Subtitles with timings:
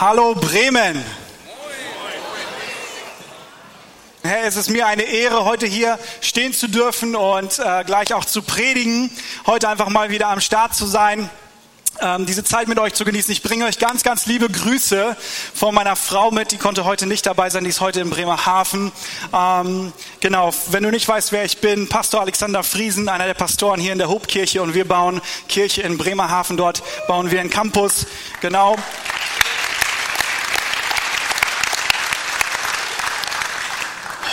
[0.00, 1.04] Hallo Bremen.
[4.22, 8.24] Hey, es ist mir eine Ehre, heute hier stehen zu dürfen und äh, gleich auch
[8.24, 9.10] zu predigen.
[9.48, 11.28] Heute einfach mal wieder am Start zu sein.
[12.00, 13.32] Ähm, diese Zeit mit euch zu genießen.
[13.32, 15.16] Ich bringe euch ganz, ganz liebe Grüße
[15.52, 16.52] von meiner Frau mit.
[16.52, 17.64] Die konnte heute nicht dabei sein.
[17.64, 18.92] Die ist heute in Bremerhaven.
[19.32, 20.54] Ähm, genau.
[20.70, 23.98] Wenn du nicht weißt, wer ich bin, Pastor Alexander Friesen, einer der Pastoren hier in
[23.98, 26.56] der Hobkirche und wir bauen Kirche in Bremerhaven.
[26.56, 28.06] Dort bauen wir einen Campus.
[28.40, 28.76] Genau.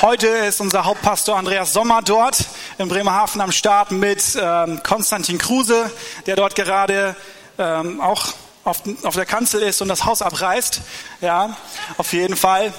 [0.02, 2.44] Heute ist unser Hauptpastor Andreas Sommer dort
[2.78, 5.90] in Bremerhaven am Start mit ähm, Konstantin Kruse,
[6.26, 7.16] der dort gerade
[7.58, 8.34] ähm, auch
[8.66, 10.82] auf, auf der Kanzel ist und das Haus abreißt.
[11.22, 11.56] Ja,
[11.98, 12.74] auf jeden Fall.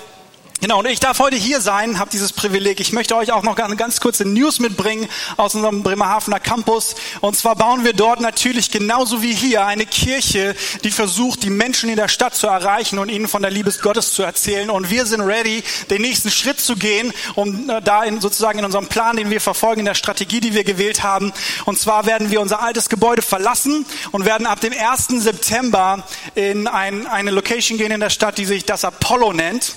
[0.59, 2.81] Genau, und ich darf heute hier sein, habe dieses Privileg.
[2.81, 5.07] Ich möchte euch auch noch eine ganz kurze News mitbringen
[5.37, 6.95] aus unserem Bremerhavener Campus.
[7.21, 11.91] Und zwar bauen wir dort natürlich genauso wie hier eine Kirche, die versucht, die Menschen
[11.91, 14.71] in der Stadt zu erreichen und ihnen von der Liebe Gottes zu erzählen.
[14.71, 18.65] Und wir sind ready, den nächsten Schritt zu gehen, um äh, da in, sozusagen in
[18.65, 21.35] unserem Plan, den wir verfolgen, in der Strategie, die wir gewählt haben.
[21.67, 25.23] Und zwar werden wir unser altes Gebäude verlassen und werden ab dem 1.
[25.23, 26.03] September
[26.35, 29.75] in ein, eine Location gehen in der Stadt, die sich das Apollo nennt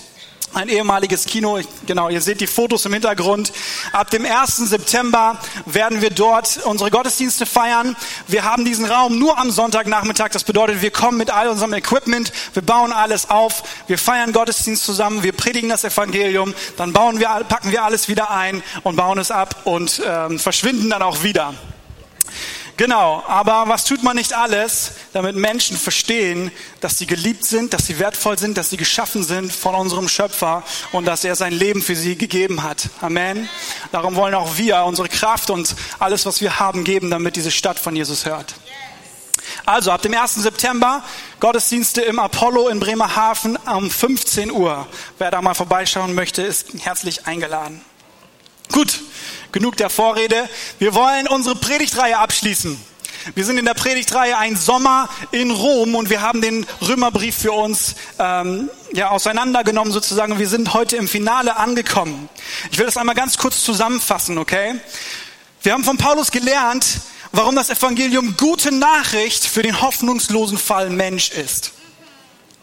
[0.54, 1.60] ein ehemaliges Kino.
[1.86, 3.52] Genau, ihr seht die Fotos im Hintergrund.
[3.92, 4.58] Ab dem 1.
[4.58, 7.96] September werden wir dort unsere Gottesdienste feiern.
[8.28, 10.30] Wir haben diesen Raum nur am Sonntagnachmittag.
[10.32, 14.84] Das bedeutet, wir kommen mit all unserem Equipment, wir bauen alles auf, wir feiern Gottesdienst
[14.84, 19.20] zusammen, wir predigen das Evangelium, dann bauen wir, packen wir alles wieder ein und bauen
[19.20, 21.54] es ab und ähm, verschwinden dann auch wieder.
[22.80, 26.50] Genau, aber was tut man nicht alles, damit Menschen verstehen,
[26.80, 30.64] dass sie geliebt sind, dass sie wertvoll sind, dass sie geschaffen sind von unserem Schöpfer
[30.94, 32.90] und dass er sein Leben für sie gegeben hat.
[33.02, 33.50] Amen.
[33.92, 37.78] Darum wollen auch wir unsere Kraft und alles, was wir haben, geben, damit diese Stadt
[37.78, 38.56] von Jesus hört.
[39.66, 40.36] Also ab dem 1.
[40.36, 41.04] September
[41.42, 44.88] Gottesdienste im Apollo in Bremerhaven um 15 Uhr.
[45.18, 47.82] Wer da mal vorbeischauen möchte, ist herzlich eingeladen.
[48.72, 49.02] Gut,
[49.52, 50.50] genug der Vorrede.
[50.80, 52.80] Wir wollen unsere Predigtreihe abschließen.
[53.36, 57.52] Wir sind in der Predigtreihe Ein Sommer in Rom und wir haben den Römerbrief für
[57.52, 60.40] uns ähm, ja, auseinandergenommen sozusagen.
[60.40, 62.30] Wir sind heute im Finale angekommen.
[62.72, 64.76] Ich will das einmal ganz kurz zusammenfassen, okay?
[65.62, 66.86] Wir haben von Paulus gelernt,
[67.32, 71.74] warum das Evangelium gute Nachricht für den hoffnungslosen Fall Mensch ist.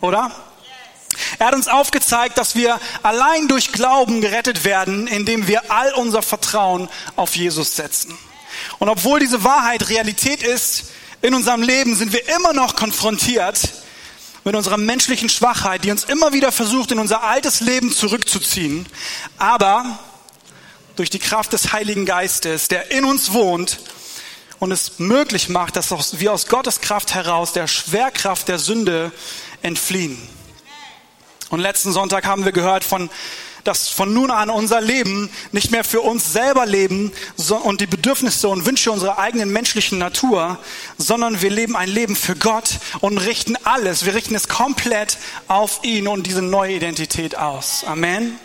[0.00, 0.32] Oder?
[1.38, 6.22] Er hat uns aufgezeigt, dass wir allein durch Glauben gerettet werden, indem wir all unser
[6.22, 8.16] Vertrauen auf Jesus setzen.
[8.78, 10.86] Und obwohl diese Wahrheit Realität ist
[11.22, 13.60] in unserem Leben, sind wir immer noch konfrontiert
[14.44, 18.86] mit unserer menschlichen Schwachheit, die uns immer wieder versucht, in unser altes Leben zurückzuziehen.
[19.38, 19.98] Aber
[20.94, 23.80] durch die Kraft des Heiligen Geistes, der in uns wohnt
[24.58, 29.12] und es möglich macht, dass wir aus Gottes Kraft heraus der Schwerkraft der Sünde
[29.62, 30.16] entfliehen.
[31.50, 33.08] Und letzten Sonntag haben wir gehört von,
[33.62, 37.12] dass von nun an unser Leben nicht mehr für uns selber leben
[37.62, 40.58] und die Bedürfnisse und Wünsche unserer eigenen menschlichen Natur,
[40.98, 45.18] sondern wir leben ein Leben für Gott und richten alles, wir richten es komplett
[45.48, 47.84] auf ihn und diese neue Identität aus.
[47.84, 48.38] Amen.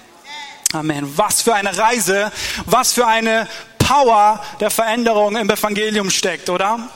[0.74, 1.18] Amen.
[1.18, 2.32] Was für eine Reise,
[2.66, 3.48] was für eine
[3.78, 6.90] Power der Veränderung im Evangelium steckt, oder?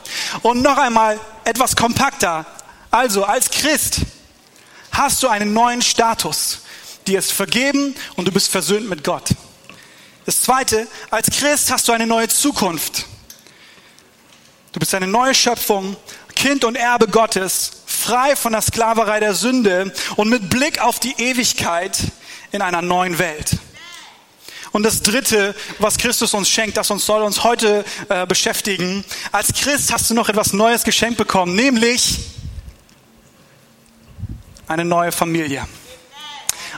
[0.43, 2.45] Und noch einmal etwas kompakter.
[2.89, 4.01] Also als Christ
[4.97, 6.59] hast du einen neuen Status.
[7.07, 9.29] Dir ist vergeben und du bist versöhnt mit Gott.
[10.25, 13.05] Das zweite, als Christ hast du eine neue Zukunft.
[14.71, 15.95] Du bist eine neue Schöpfung,
[16.35, 21.13] Kind und Erbe Gottes, frei von der Sklaverei der Sünde und mit Blick auf die
[21.17, 21.97] Ewigkeit
[22.51, 23.57] in einer neuen Welt.
[24.71, 29.05] Und das Dritte, was Christus uns schenkt, das uns soll uns heute äh, beschäftigen.
[29.31, 32.19] Als Christ hast du noch etwas Neues geschenkt bekommen, nämlich
[34.67, 35.67] eine neue Familie.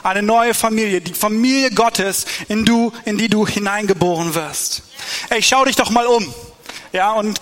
[0.02, 4.82] Eine neue Familie, die Familie Gottes, in, du, in die du hineingeboren wirst.
[5.28, 6.32] Ey, schau dich doch mal um.
[6.92, 7.40] Ja, und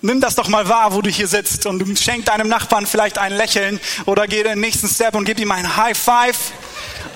[0.00, 3.32] nimm das doch mal wahr, wo du hier sitzt und schenk deinem Nachbarn vielleicht ein
[3.32, 6.52] Lächeln oder geh den nächsten Step und gib ihm ein High Five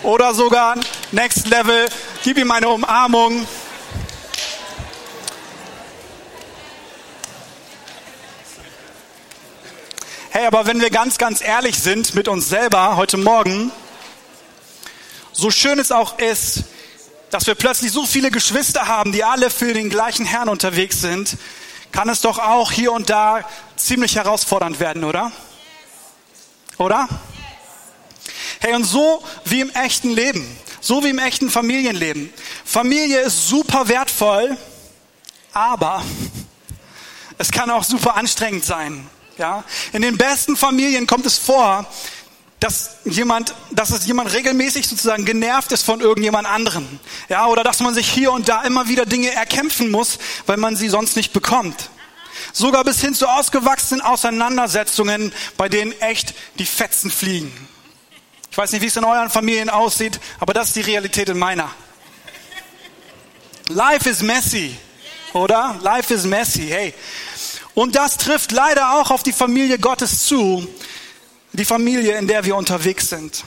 [0.02, 0.76] oder sogar
[1.12, 1.88] Next Level,
[2.24, 3.46] gib ihm eine Umarmung.
[10.32, 13.72] Hey, aber wenn wir ganz, ganz ehrlich sind mit uns selber heute Morgen,
[15.32, 16.62] so schön es auch ist,
[17.30, 21.36] dass wir plötzlich so viele Geschwister haben, die alle für den gleichen Herrn unterwegs sind,
[21.90, 23.40] kann es doch auch hier und da
[23.74, 25.32] ziemlich herausfordernd werden, oder?
[26.78, 27.08] Oder?
[28.60, 30.46] Hey, und so wie im echten Leben,
[30.80, 32.32] so wie im echten Familienleben.
[32.64, 34.56] Familie ist super wertvoll,
[35.52, 36.04] aber
[37.38, 39.10] es kann auch super anstrengend sein.
[39.40, 39.64] Ja?
[39.92, 41.86] In den besten Familien kommt es vor,
[42.60, 46.86] dass jemand, dass es jemand regelmäßig sozusagen genervt ist von irgendjemand anderem.
[47.30, 50.76] Ja, oder dass man sich hier und da immer wieder Dinge erkämpfen muss, weil man
[50.76, 51.88] sie sonst nicht bekommt.
[52.52, 57.50] Sogar bis hin zu ausgewachsenen Auseinandersetzungen, bei denen echt die Fetzen fliegen.
[58.50, 61.38] Ich weiß nicht, wie es in euren Familien aussieht, aber das ist die Realität in
[61.38, 61.70] meiner.
[63.68, 64.76] Life is messy,
[65.32, 65.78] oder?
[65.80, 66.92] Life is messy, hey.
[67.80, 70.68] Und das trifft leider auch auf die Familie Gottes zu,
[71.54, 73.42] die Familie, in der wir unterwegs sind.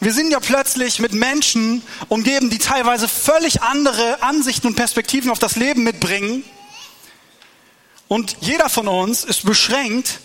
[0.00, 5.38] Wir sind ja plötzlich mit Menschen umgeben, die teilweise völlig andere Ansichten und Perspektiven auf
[5.38, 6.42] das Leben mitbringen.
[8.08, 10.20] Und jeder von uns ist beschränkt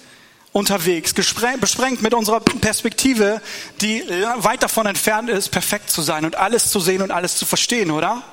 [0.54, 3.42] unterwegs, besprengt mit unserer Perspektive,
[3.82, 4.02] die
[4.38, 7.92] weit davon entfernt ist, perfekt zu sein und alles zu sehen und alles zu verstehen,
[7.92, 8.24] oder?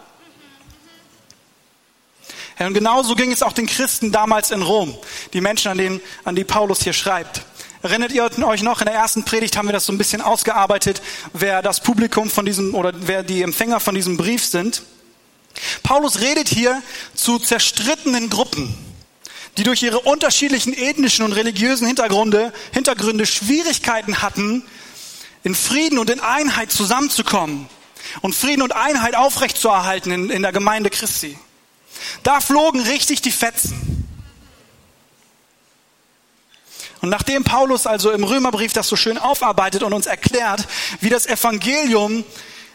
[2.58, 4.96] Und genauso ging es auch den Christen damals in Rom,
[5.32, 7.42] die Menschen, an, denen, an die Paulus hier schreibt.
[7.82, 11.02] Erinnert ihr euch noch, in der ersten Predigt haben wir das so ein bisschen ausgearbeitet,
[11.32, 14.82] wer das Publikum von diesem oder wer die Empfänger von diesem Brief sind.
[15.82, 16.80] Paulus redet hier
[17.14, 18.72] zu zerstrittenen Gruppen,
[19.56, 24.64] die durch ihre unterschiedlichen ethnischen und religiösen Hintergründe, Hintergründe Schwierigkeiten hatten,
[25.42, 27.68] in Frieden und in Einheit zusammenzukommen
[28.20, 31.36] und Frieden und Einheit aufrechtzuerhalten in, in der Gemeinde Christi.
[32.22, 34.02] Da flogen richtig die Fetzen.
[37.00, 40.68] Und nachdem Paulus also im Römerbrief das so schön aufarbeitet und uns erklärt,
[41.00, 42.24] wie das Evangelium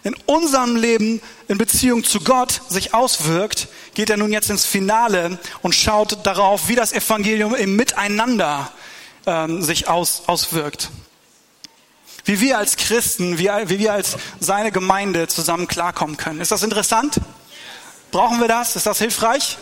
[0.03, 5.39] in unserem Leben in Beziehung zu Gott sich auswirkt, geht er nun jetzt ins Finale
[5.61, 8.71] und schaut darauf, wie das Evangelium im Miteinander
[9.25, 10.89] ähm, sich aus, auswirkt.
[12.25, 16.41] Wie wir als Christen, wie, wie wir als seine Gemeinde zusammen klarkommen können.
[16.41, 17.21] Ist das interessant?
[18.11, 18.75] Brauchen wir das?
[18.75, 19.57] Ist das hilfreich?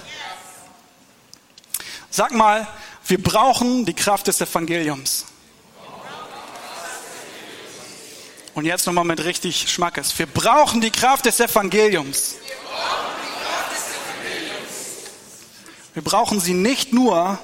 [2.09, 2.68] Sag mal,
[3.07, 5.25] wir brauchen die Kraft des Evangeliums.
[8.53, 10.18] Und jetzt nochmal mit richtig Schmackes.
[10.18, 12.36] Wir brauchen die Kraft des Evangeliums.
[15.94, 17.38] Wir brauchen sie nicht nur,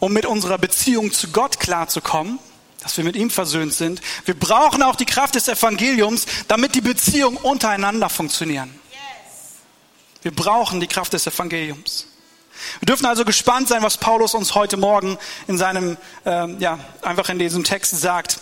[0.00, 2.38] um mit unserer Beziehung zu Gott klarzukommen,
[2.82, 4.02] dass wir mit ihm versöhnt sind.
[4.26, 8.78] Wir brauchen auch die Kraft des Evangeliums, damit die Beziehungen untereinander funktionieren.
[10.24, 12.06] Wir brauchen die Kraft des Evangeliums.
[12.80, 15.18] Wir dürfen also gespannt sein, was Paulus uns heute Morgen
[15.48, 18.40] in seinem, ähm, ja, einfach in diesem Text sagt.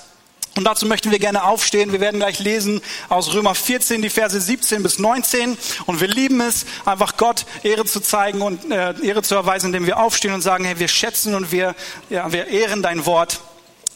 [0.55, 1.91] Und dazu möchten wir gerne aufstehen.
[1.91, 5.59] Wir werden gleich lesen aus Römer 14, die Verse 17 bis 19.
[5.87, 9.87] Und wir lieben es, einfach Gott Ehre zu zeigen und äh, Ehre zu erweisen, indem
[9.87, 11.75] wir aufstehen und sagen, hey, wir schätzen und wir,
[12.11, 13.41] ja, wir ehren dein Wort,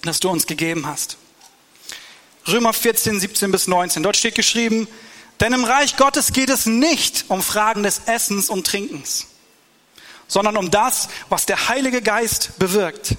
[0.02, 1.18] das du uns gegeben hast.
[2.48, 4.02] Römer 14, 17 bis 19.
[4.02, 4.88] Dort steht geschrieben,
[5.40, 9.26] denn im Reich Gottes geht es nicht um Fragen des Essens und Trinkens
[10.28, 13.16] sondern um das, was der Heilige Geist bewirkt.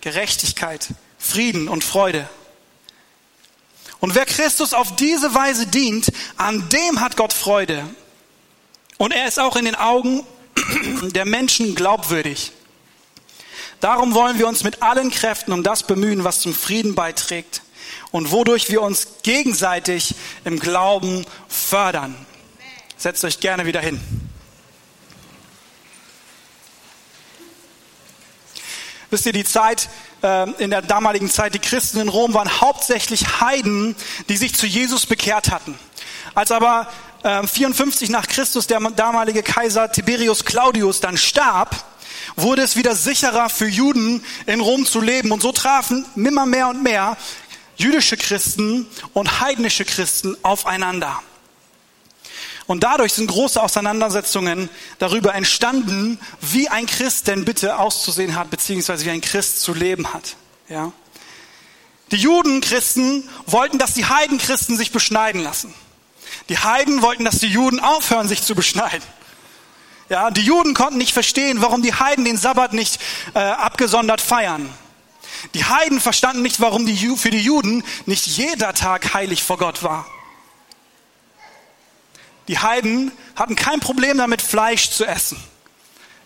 [0.00, 2.28] Gerechtigkeit, Frieden und Freude.
[4.00, 7.88] Und wer Christus auf diese Weise dient, an dem hat Gott Freude.
[8.98, 10.26] Und er ist auch in den Augen
[11.12, 12.52] der Menschen glaubwürdig.
[13.80, 17.62] Darum wollen wir uns mit allen Kräften um das bemühen, was zum Frieden beiträgt
[18.10, 20.14] und wodurch wir uns gegenseitig
[20.44, 22.14] im Glauben fördern.
[22.96, 24.00] Setzt euch gerne wieder hin.
[29.10, 29.88] Wisst ihr, die Zeit,
[30.22, 33.94] äh, in der damaligen Zeit, die Christen in Rom waren hauptsächlich Heiden,
[34.28, 35.78] die sich zu Jesus bekehrt hatten.
[36.34, 36.88] Als aber
[37.22, 41.84] 54 nach Christus der damalige Kaiser Tiberius Claudius dann starb,
[42.36, 45.30] wurde es wieder sicherer für Juden in Rom zu leben.
[45.30, 47.16] Und so trafen nimmer mehr und mehr
[47.76, 51.22] jüdische Christen und heidnische Christen aufeinander.
[52.66, 59.04] Und dadurch sind große Auseinandersetzungen darüber entstanden, wie ein Christ denn bitte auszusehen hat, beziehungsweise
[59.04, 60.36] wie ein Christ zu leben hat.
[60.68, 60.92] Ja?
[62.12, 65.74] Die Judenchristen wollten, dass die Heidenchristen sich beschneiden lassen.
[66.48, 69.02] Die Heiden wollten, dass die Juden aufhören, sich zu beschneiden.
[70.08, 73.00] Ja, die Juden konnten nicht verstehen, warum die Heiden den Sabbat nicht
[73.34, 74.68] äh, abgesondert feiern.
[75.54, 79.82] Die Heiden verstanden nicht, warum die, für die Juden nicht jeder Tag heilig vor Gott
[79.82, 80.06] war.
[82.48, 85.42] Die Heiden hatten kein Problem damit, Fleisch zu essen,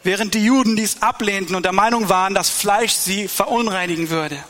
[0.03, 4.43] während die Juden dies ablehnten und der Meinung waren, dass Fleisch sie verunreinigen würde.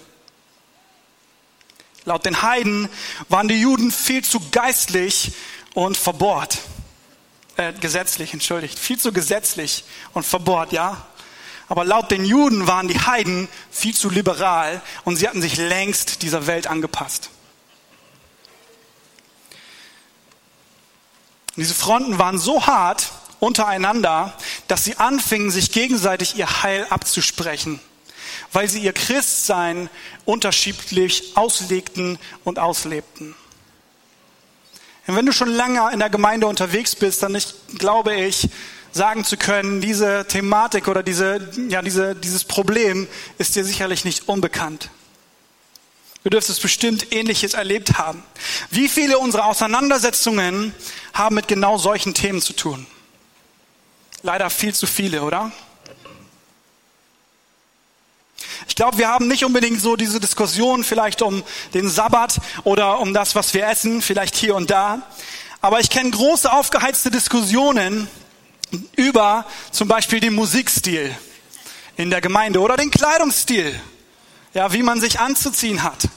[2.04, 2.88] Laut den Heiden
[3.28, 5.32] waren die Juden viel zu geistlich
[5.74, 6.58] und verbohrt.
[7.56, 8.78] Äh, gesetzlich, entschuldigt.
[8.78, 11.04] Viel zu gesetzlich und verbohrt, ja.
[11.68, 16.22] Aber laut den Juden waren die Heiden viel zu liberal und sie hatten sich längst
[16.22, 17.30] dieser Welt angepasst.
[21.56, 24.36] Und diese Fronten waren so hart untereinander,
[24.68, 27.80] dass sie anfingen, sich gegenseitig ihr Heil abzusprechen.
[28.52, 29.90] weil sie ihr Christsein
[30.24, 33.34] unterschiedlich auslegten und auslebten.
[35.06, 38.48] Und wenn du schon lange in der Gemeinde unterwegs bist, dann ich, glaube ich,
[38.96, 43.06] sagen zu können, diese Thematik oder diese, ja, diese, dieses Problem
[43.38, 44.90] ist dir sicherlich nicht unbekannt.
[46.24, 48.24] Du dürftest bestimmt Ähnliches erlebt haben.
[48.70, 50.74] Wie viele unserer Auseinandersetzungen
[51.14, 52.86] haben mit genau solchen Themen zu tun?
[54.22, 55.52] Leider viel zu viele, oder?
[58.66, 63.14] Ich glaube, wir haben nicht unbedingt so diese Diskussion vielleicht um den Sabbat oder um
[63.14, 65.02] das, was wir essen, vielleicht hier und da.
[65.60, 68.08] Aber ich kenne große aufgeheizte Diskussionen
[68.96, 71.14] über zum Beispiel den Musikstil
[71.96, 73.78] in der Gemeinde oder den Kleidungsstil,
[74.54, 76.08] ja, wie man sich anzuziehen hat.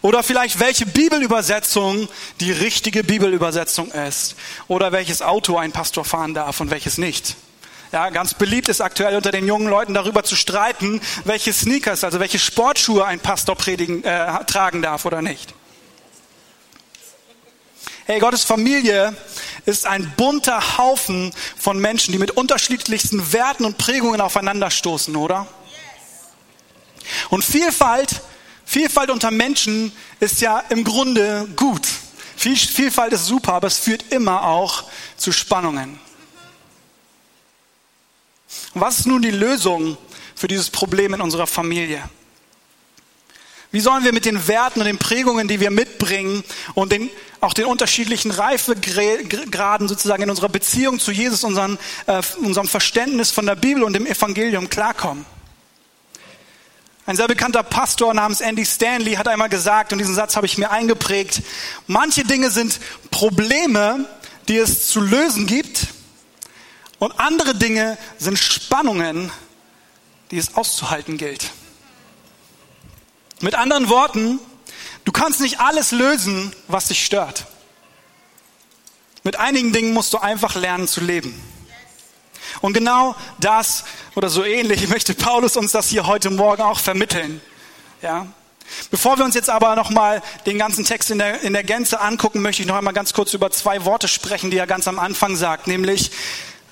[0.00, 2.08] Oder vielleicht welche Bibelübersetzung
[2.40, 4.34] die richtige Bibelübersetzung ist.
[4.66, 7.36] Oder welches Auto ein Pastor fahren darf und welches nicht.
[7.92, 12.18] Ja, ganz beliebt ist aktuell unter den jungen Leuten darüber zu streiten, welche Sneakers, also
[12.20, 15.54] welche Sportschuhe ein Pastor predigen, äh, tragen darf oder nicht.
[18.12, 19.16] Hey, Gottes Familie
[19.64, 25.46] ist ein bunter Haufen von Menschen, die mit unterschiedlichsten Werten und Prägungen aufeinanderstoßen, oder?
[27.30, 28.20] Und Vielfalt
[28.66, 31.88] Vielfalt unter Menschen ist ja im Grunde gut.
[32.36, 34.84] Vielfalt ist super, aber es führt immer auch
[35.16, 35.98] zu Spannungen.
[38.74, 39.96] Was ist nun die Lösung
[40.34, 42.02] für dieses Problem in unserer Familie?
[43.72, 47.08] Wie sollen wir mit den Werten und den Prägungen, die wir mitbringen und den,
[47.40, 53.46] auch den unterschiedlichen Reifegraden sozusagen in unserer Beziehung zu Jesus, unseren, äh, unserem Verständnis von
[53.46, 55.24] der Bibel und dem Evangelium klarkommen?
[57.06, 60.58] Ein sehr bekannter Pastor namens Andy Stanley hat einmal gesagt, und diesen Satz habe ich
[60.58, 61.42] mir eingeprägt,
[61.86, 62.78] manche Dinge sind
[63.10, 64.04] Probleme,
[64.48, 65.88] die es zu lösen gibt,
[66.98, 69.32] und andere Dinge sind Spannungen,
[70.30, 71.50] die es auszuhalten gilt.
[73.42, 74.38] Mit anderen Worten,
[75.04, 77.46] du kannst nicht alles lösen, was dich stört.
[79.24, 81.34] Mit einigen Dingen musst du einfach lernen zu leben.
[82.60, 83.82] Und genau das
[84.14, 87.40] oder so ähnlich möchte Paulus uns das hier heute Morgen auch vermitteln.
[88.00, 88.28] Ja.
[88.92, 92.42] Bevor wir uns jetzt aber nochmal den ganzen Text in der, in der Gänze angucken,
[92.42, 95.34] möchte ich noch einmal ganz kurz über zwei Worte sprechen, die er ganz am Anfang
[95.34, 96.12] sagt, nämlich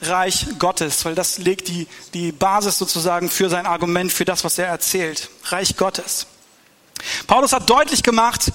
[0.03, 4.57] Reich Gottes, weil das legt die, die Basis sozusagen für sein Argument, für das, was
[4.57, 5.31] er erzählt.
[5.47, 6.27] Reich Gottes.
[7.27, 8.53] Paulus hat deutlich gemacht,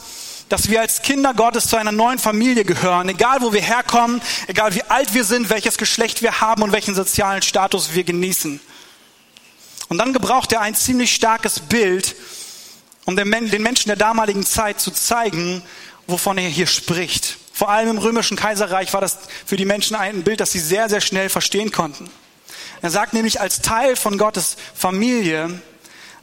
[0.49, 4.75] dass wir als Kinder Gottes zu einer neuen Familie gehören, egal wo wir herkommen, egal
[4.75, 8.59] wie alt wir sind, welches Geschlecht wir haben und welchen sozialen Status wir genießen.
[9.89, 12.15] Und dann gebraucht er ein ziemlich starkes Bild,
[13.05, 15.61] um den Menschen der damaligen Zeit zu zeigen,
[16.07, 17.37] wovon er hier spricht.
[17.53, 20.89] Vor allem im römischen Kaiserreich war das für die Menschen ein Bild, das sie sehr,
[20.89, 22.09] sehr schnell verstehen konnten.
[22.81, 25.61] Er sagt nämlich, als Teil von Gottes Familie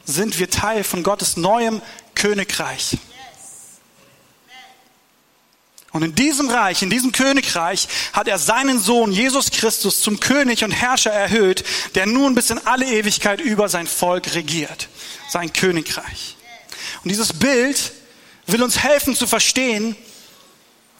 [0.05, 1.81] sind wir Teil von Gottes neuem
[2.23, 2.97] Königreich.
[5.91, 10.63] Und in diesem Reich, in diesem Königreich hat er seinen Sohn Jesus Christus zum König
[10.63, 11.65] und Herrscher erhöht,
[11.95, 14.87] der nun bis in alle Ewigkeit über sein Volk regiert,
[15.27, 16.37] sein Königreich.
[17.03, 17.91] Und dieses Bild
[18.47, 19.97] will uns helfen zu verstehen,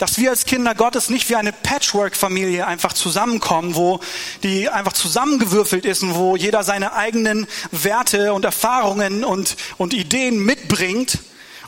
[0.03, 4.01] dass wir als Kinder Gottes nicht wie eine Patchwork-Familie einfach zusammenkommen, wo
[4.43, 10.39] die einfach zusammengewürfelt ist und wo jeder seine eigenen Werte und Erfahrungen und, und Ideen
[10.39, 11.19] mitbringt,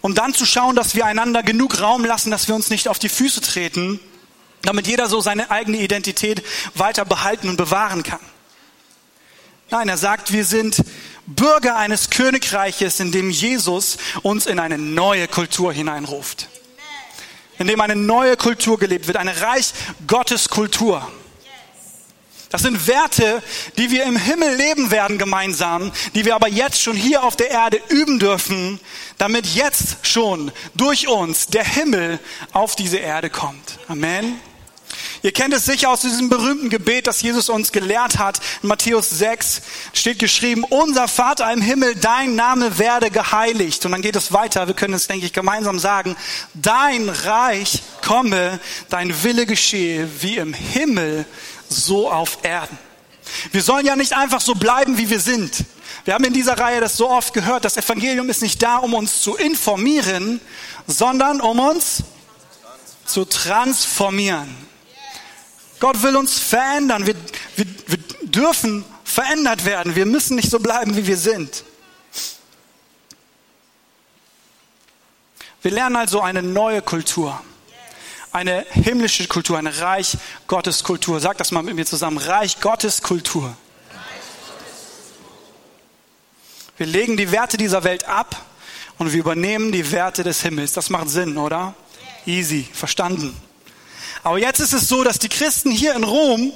[0.01, 2.99] um dann zu schauen, dass wir einander genug Raum lassen, dass wir uns nicht auf
[2.99, 4.01] die Füße treten,
[4.63, 8.19] damit jeder so seine eigene Identität weiter behalten und bewahren kann.
[9.69, 10.83] Nein, er sagt, wir sind
[11.25, 16.49] Bürger eines Königreiches, in dem Jesus uns in eine neue Kultur hineinruft.
[17.57, 19.73] In dem eine neue Kultur gelebt wird, eine Reich
[20.07, 21.07] Gottes Kultur.
[22.49, 23.43] Das sind Werte,
[23.77, 27.51] die wir im Himmel leben werden gemeinsam, die wir aber jetzt schon hier auf der
[27.51, 28.79] Erde üben dürfen,
[29.17, 32.19] damit jetzt schon durch uns der Himmel
[32.53, 33.79] auf diese Erde kommt.
[33.87, 34.39] Amen.
[35.21, 38.39] Ihr kennt es sicher aus diesem berühmten Gebet, das Jesus uns gelehrt hat.
[38.61, 39.61] In Matthäus 6
[39.93, 43.85] steht geschrieben, unser Vater im Himmel, dein Name werde geheiligt.
[43.85, 44.67] Und dann geht es weiter.
[44.67, 46.15] Wir können es, denke ich, gemeinsam sagen.
[46.53, 48.59] Dein Reich komme,
[48.89, 51.25] dein Wille geschehe, wie im Himmel,
[51.69, 52.77] so auf Erden.
[53.51, 55.65] Wir sollen ja nicht einfach so bleiben, wie wir sind.
[56.03, 58.93] Wir haben in dieser Reihe das so oft gehört, das Evangelium ist nicht da, um
[58.93, 60.39] uns zu informieren,
[60.85, 62.03] sondern um uns
[63.05, 64.64] zu transformieren.
[65.85, 67.05] Gott will uns verändern.
[67.05, 67.13] Wir,
[67.57, 69.95] wir, wir dürfen verändert werden.
[69.95, 71.63] Wir müssen nicht so bleiben, wie wir sind.
[75.61, 77.39] Wir lernen also eine neue Kultur
[78.31, 81.19] eine himmlische Kultur, eine Reich Gottes Kultur.
[81.19, 82.17] Sag das mal mit mir zusammen.
[82.17, 83.55] Reich Gottes Kultur.
[86.77, 88.43] Wir legen die Werte dieser Welt ab
[88.97, 90.73] und wir übernehmen die Werte des Himmels.
[90.73, 91.75] Das macht Sinn, oder?
[92.25, 93.39] Easy, verstanden.
[94.25, 96.51] Aber jetzt ist es so, dass die Christen hier in Rom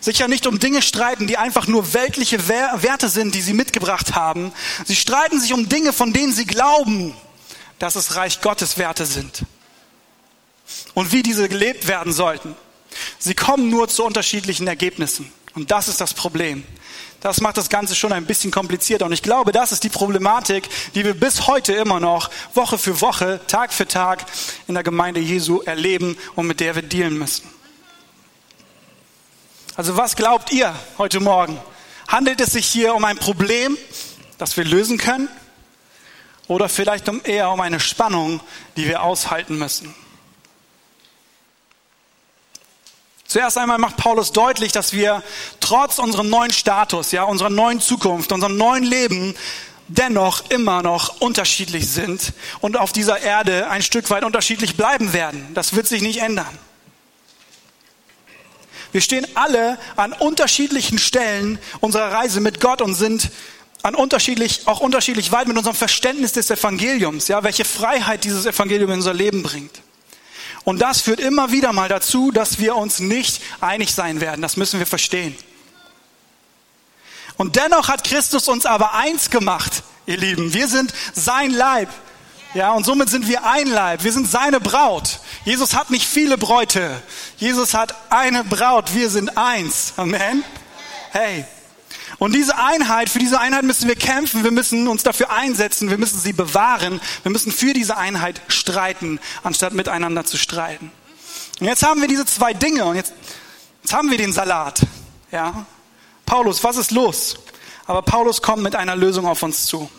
[0.00, 4.16] sich ja nicht um Dinge streiten, die einfach nur weltliche Werte sind, die sie mitgebracht
[4.16, 4.52] haben.
[4.84, 7.14] Sie streiten sich um Dinge, von denen sie glauben,
[7.78, 9.44] dass es Reich Gottes Werte sind.
[10.92, 12.56] Und wie diese gelebt werden sollten.
[13.20, 15.32] Sie kommen nur zu unterschiedlichen Ergebnissen.
[15.54, 16.64] Und das ist das Problem.
[17.20, 19.04] Das macht das Ganze schon ein bisschen komplizierter.
[19.04, 23.00] Und ich glaube, das ist die Problematik, die wir bis heute immer noch Woche für
[23.00, 24.24] Woche, Tag für Tag
[24.66, 27.48] in der Gemeinde Jesu erleben und mit der wir dealen müssen.
[29.76, 31.58] Also was glaubt ihr heute Morgen?
[32.08, 33.76] Handelt es sich hier um ein Problem,
[34.38, 35.28] das wir lösen können?
[36.48, 38.40] Oder vielleicht um eher um eine Spannung,
[38.76, 39.94] die wir aushalten müssen?
[43.30, 45.22] Zuerst einmal macht Paulus deutlich, dass wir
[45.60, 49.36] trotz unserem neuen Status, ja, unserer neuen Zukunft, unserem neuen Leben
[49.86, 55.46] dennoch immer noch unterschiedlich sind und auf dieser Erde ein Stück weit unterschiedlich bleiben werden.
[55.54, 56.58] Das wird sich nicht ändern.
[58.90, 63.30] Wir stehen alle an unterschiedlichen Stellen unserer Reise mit Gott und sind
[63.82, 68.90] an unterschiedlich, auch unterschiedlich weit mit unserem Verständnis des Evangeliums, ja, welche Freiheit dieses Evangelium
[68.90, 69.82] in unser Leben bringt.
[70.64, 74.42] Und das führt immer wieder mal dazu, dass wir uns nicht einig sein werden.
[74.42, 75.36] Das müssen wir verstehen.
[77.36, 80.52] Und dennoch hat Christus uns aber eins gemacht, ihr Lieben.
[80.52, 81.88] Wir sind sein Leib.
[82.52, 84.02] Ja, und somit sind wir ein Leib.
[84.02, 85.20] Wir sind seine Braut.
[85.44, 87.00] Jesus hat nicht viele Bräute.
[87.38, 88.92] Jesus hat eine Braut.
[88.92, 89.94] Wir sind eins.
[89.96, 90.44] Amen.
[91.12, 91.46] Hey,
[92.20, 95.96] und diese Einheit, für diese Einheit müssen wir kämpfen, wir müssen uns dafür einsetzen, wir
[95.96, 100.92] müssen sie bewahren, wir müssen für diese Einheit streiten, anstatt miteinander zu streiten.
[101.60, 103.14] Und jetzt haben wir diese zwei Dinge und jetzt,
[103.82, 104.82] jetzt haben wir den Salat.
[105.32, 105.64] Ja?
[106.26, 107.38] Paulus, was ist los?
[107.86, 109.90] Aber Paulus kommt mit einer Lösung auf uns zu.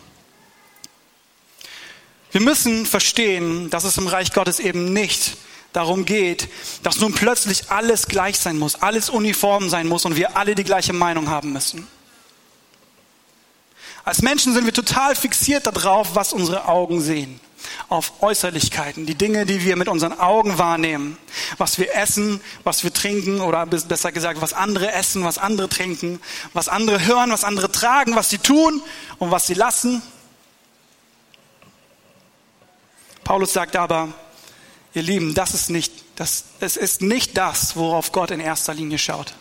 [2.30, 5.38] Wir müssen verstehen, dass es im Reich Gottes eben nicht
[5.72, 6.48] darum geht,
[6.84, 10.62] dass nun plötzlich alles gleich sein muss, alles uniform sein muss und wir alle die
[10.62, 11.88] gleiche Meinung haben müssen.
[14.04, 17.40] Als Menschen sind wir total fixiert darauf, was unsere Augen sehen.
[17.88, 21.16] Auf Äußerlichkeiten, die Dinge, die wir mit unseren Augen wahrnehmen.
[21.58, 26.20] Was wir essen, was wir trinken oder besser gesagt, was andere essen, was andere trinken,
[26.52, 28.82] was andere hören, was andere tragen, was sie tun
[29.18, 30.02] und was sie lassen.
[33.22, 34.08] Paulus sagt aber,
[34.94, 38.98] ihr Lieben, das ist nicht, das, es ist nicht das, worauf Gott in erster Linie
[38.98, 39.34] schaut.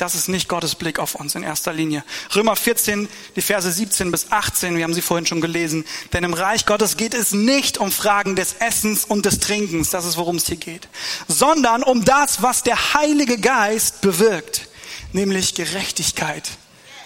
[0.00, 2.02] Das ist nicht Gottes Blick auf uns in erster Linie.
[2.34, 5.84] Römer 14, die Verse 17 bis 18, wir haben sie vorhin schon gelesen.
[6.14, 10.06] Denn im Reich Gottes geht es nicht um Fragen des Essens und des Trinkens, das
[10.06, 10.88] ist worum es hier geht,
[11.28, 14.68] sondern um das, was der Heilige Geist bewirkt,
[15.12, 16.48] nämlich Gerechtigkeit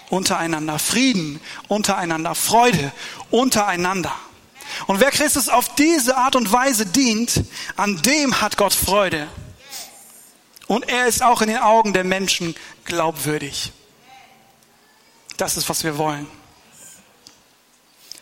[0.09, 2.93] untereinander, Frieden untereinander, Freude
[3.33, 4.15] untereinander.
[4.87, 7.43] Und wer Christus auf diese Art und Weise dient,
[7.75, 9.27] an dem hat Gott Freude.
[10.67, 13.73] Und er ist auch in den Augen der Menschen glaubwürdig.
[15.37, 16.27] Das ist, was wir wollen.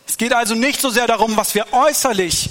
[0.07, 2.51] Es geht also nicht so sehr darum, was wir äußerlich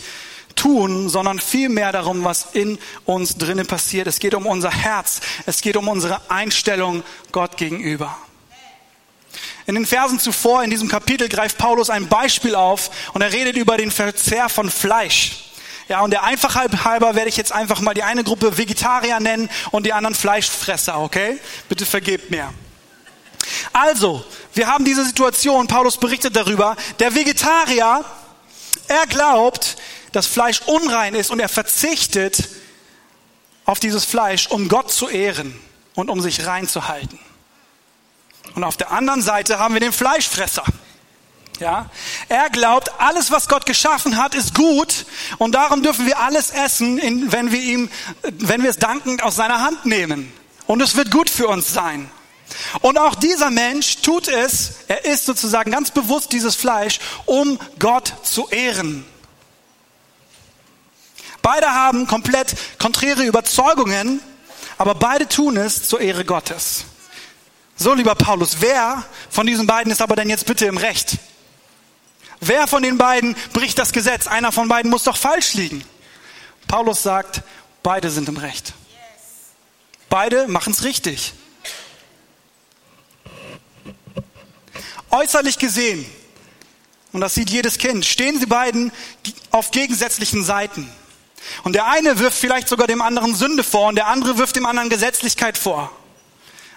[0.56, 4.08] tun, sondern vielmehr darum, was in uns drinnen passiert.
[4.08, 5.22] Es geht um unser Herz.
[5.46, 8.18] Es geht um unsere Einstellung Gott gegenüber.
[9.66, 13.56] In den Versen zuvor in diesem Kapitel greift Paulus ein Beispiel auf und er redet
[13.58, 15.51] über den Verzehr von Fleisch.
[15.92, 19.50] Ja, und der Einfachheit halber werde ich jetzt einfach mal die eine Gruppe Vegetarier nennen
[19.72, 21.38] und die anderen Fleischfresser, okay?
[21.68, 22.54] Bitte vergebt mir.
[23.74, 24.24] Also,
[24.54, 28.06] wir haben diese Situation, Paulus berichtet darüber, der Vegetarier,
[28.88, 29.76] er glaubt,
[30.14, 32.48] dass Fleisch unrein ist und er verzichtet
[33.66, 35.60] auf dieses Fleisch, um Gott zu ehren
[35.96, 37.20] und um sich reinzuhalten.
[38.56, 40.64] Und auf der anderen Seite haben wir den Fleischfresser.
[41.62, 41.86] Ja?
[42.28, 45.06] Er glaubt, alles, was Gott geschaffen hat, ist gut
[45.38, 47.00] und darum dürfen wir alles essen,
[47.32, 47.90] wenn wir ihm,
[48.24, 50.34] wenn wir es dankend aus seiner Hand nehmen.
[50.66, 52.10] Und es wird gut für uns sein.
[52.82, 58.12] Und auch dieser Mensch tut es, er isst sozusagen ganz bewusst dieses Fleisch, um Gott
[58.24, 59.06] zu ehren.
[61.42, 64.20] Beide haben komplett konträre Überzeugungen,
[64.78, 66.86] aber beide tun es zur Ehre Gottes.
[67.76, 71.18] So, lieber Paulus, wer von diesen beiden ist aber denn jetzt bitte im Recht?
[72.42, 74.26] Wer von den beiden bricht das Gesetz?
[74.26, 75.84] Einer von beiden muss doch falsch liegen.
[76.68, 77.44] Paulus sagt,
[77.84, 78.74] beide sind im Recht.
[80.10, 81.34] Beide machen es richtig.
[85.12, 86.06] Äußerlich gesehen,
[87.12, 88.92] und das sieht jedes Kind, stehen sie beiden
[89.52, 90.90] auf gegensätzlichen Seiten.
[91.64, 94.66] Und der eine wirft vielleicht sogar dem anderen Sünde vor und der andere wirft dem
[94.66, 95.92] anderen Gesetzlichkeit vor.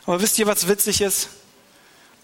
[0.05, 1.29] Aber wisst ihr, was witzig ist?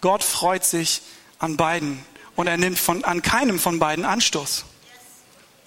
[0.01, 1.01] Gott freut sich
[1.39, 2.05] an beiden
[2.41, 4.65] und er nimmt von, an keinem von beiden Anstoß.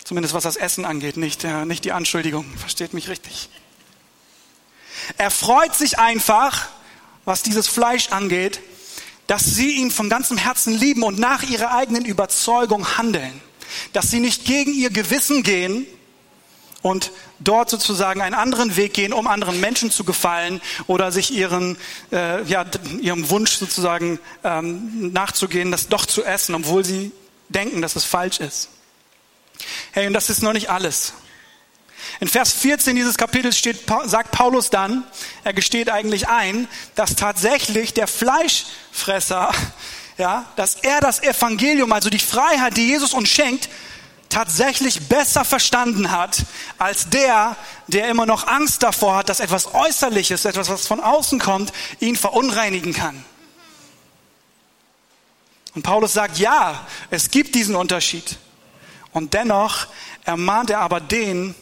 [0.02, 2.44] Zumindest was das Essen angeht, nicht, äh, nicht die Anschuldigung.
[2.58, 3.48] Versteht mich richtig.
[5.16, 6.68] Er freut sich einfach,
[7.24, 8.60] was dieses Fleisch angeht,
[9.28, 13.40] dass sie ihn von ganzem Herzen lieben und nach ihrer eigenen Überzeugung handeln.
[13.92, 15.87] Dass sie nicht gegen ihr Gewissen gehen
[16.85, 21.79] und dort sozusagen einen anderen Weg gehen, um anderen Menschen zu gefallen oder sich ihren,
[22.12, 22.66] äh, ja,
[23.01, 27.11] ihrem Wunsch sozusagen ähm, nachzugehen, das doch zu essen, obwohl sie
[27.49, 28.68] denken, dass es falsch ist.
[29.92, 31.14] Hey, und das ist noch nicht alles.
[32.20, 35.05] In Vers 14 dieses Kapitels steht, sagt Paulus dann,
[35.42, 39.55] er gesteht eigentlich ein, dass tatsächlich der Fleischfresser,
[40.18, 43.70] ja, dass er das Evangelium, also die Freiheit, die Jesus uns schenkt,
[44.35, 46.44] tatsächlich besser verstanden hat
[46.77, 51.38] als der, der immer noch Angst davor hat, dass etwas Äußerliches, etwas, was von außen
[51.38, 53.25] kommt, ihn verunreinigen kann.
[55.77, 58.38] Und Paulus sagt, ja, es gibt diesen Unterschied.
[59.12, 59.87] Und dennoch
[60.25, 61.55] ermahnt er aber den,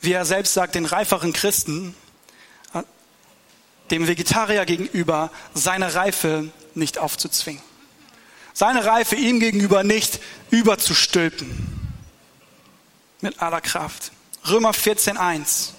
[0.00, 1.94] wie er selbst sagt, den reiferen Christen,
[3.90, 7.62] dem Vegetarier gegenüber, seine Reife nicht aufzuzwingen.
[8.56, 10.20] Seine Reife ihm gegenüber nicht
[10.54, 11.90] überzustülpen.
[13.20, 14.12] Mit aller Kraft.
[14.48, 15.70] Römer 14.1.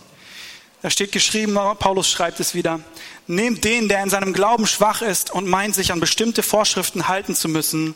[0.81, 2.79] Da steht geschrieben, Paulus schreibt es wieder,
[3.27, 7.35] nehmt den, der in seinem Glauben schwach ist und meint, sich an bestimmte Vorschriften halten
[7.35, 7.95] zu müssen,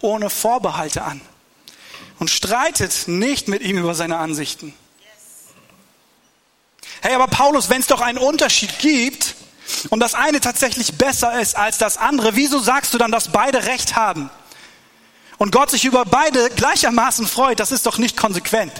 [0.00, 1.20] ohne Vorbehalte an.
[2.18, 4.74] Und streitet nicht mit ihm über seine Ansichten.
[7.00, 9.34] Hey, aber Paulus, wenn es doch einen Unterschied gibt
[9.90, 13.66] und das eine tatsächlich besser ist als das andere, wieso sagst du dann, dass beide
[13.66, 14.30] Recht haben?
[15.38, 18.72] Und Gott sich über beide gleichermaßen freut, das ist doch nicht konsequent.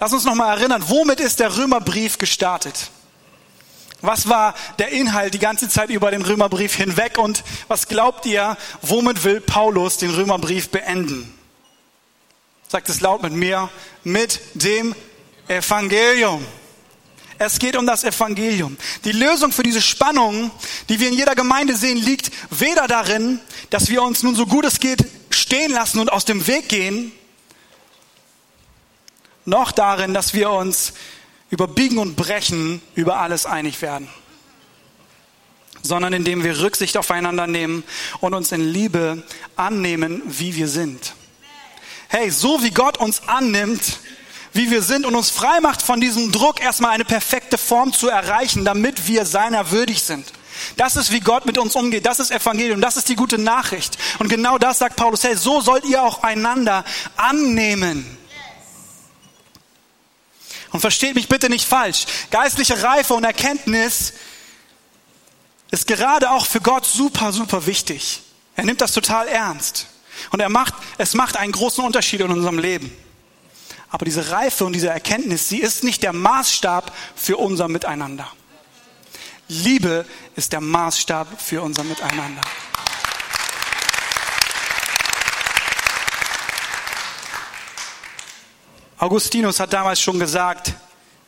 [0.00, 2.90] Lass uns nochmal erinnern, womit ist der Römerbrief gestartet?
[4.00, 8.56] Was war der Inhalt die ganze Zeit über den Römerbrief hinweg und was glaubt ihr,
[8.80, 11.32] womit will Paulus den Römerbrief beenden?
[12.66, 13.70] Sagt es laut mit mir,
[14.02, 14.96] mit dem
[15.46, 16.44] Evangelium.
[17.44, 18.76] Es geht um das Evangelium.
[19.04, 20.50] Die Lösung für diese Spannung,
[20.88, 24.64] die wir in jeder Gemeinde sehen, liegt weder darin, dass wir uns nun so gut
[24.64, 27.12] es geht stehen lassen und aus dem Weg gehen,
[29.44, 30.92] noch darin, dass wir uns
[31.50, 34.08] über Biegen und Brechen über alles einig werden,
[35.82, 37.82] sondern indem wir Rücksicht aufeinander nehmen
[38.20, 39.22] und uns in Liebe
[39.56, 41.14] annehmen, wie wir sind
[42.12, 43.98] hey, so wie Gott uns annimmt,
[44.52, 48.08] wie wir sind und uns frei macht von diesem Druck, erstmal eine perfekte Form zu
[48.08, 50.32] erreichen, damit wir seiner würdig sind.
[50.76, 52.06] Das ist, wie Gott mit uns umgeht.
[52.06, 52.80] Das ist Evangelium.
[52.80, 53.98] Das ist die gute Nachricht.
[54.18, 55.24] Und genau das sagt Paulus.
[55.24, 56.84] Hey, so sollt ihr auch einander
[57.16, 58.18] annehmen.
[60.70, 62.06] Und versteht mich bitte nicht falsch.
[62.30, 64.14] Geistliche Reife und Erkenntnis
[65.70, 68.22] ist gerade auch für Gott super, super wichtig.
[68.56, 69.86] Er nimmt das total ernst.
[70.30, 72.94] Und er macht, es macht einen großen Unterschied in unserem Leben.
[73.92, 78.26] Aber diese Reife und diese Erkenntnis, sie ist nicht der Maßstab für unser Miteinander.
[79.48, 82.40] Liebe ist der Maßstab für unser Miteinander.
[88.96, 90.72] Augustinus hat damals schon gesagt,